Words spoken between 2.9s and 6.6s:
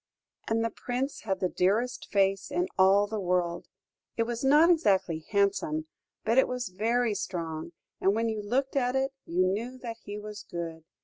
the world. It was not exactly handsome, but it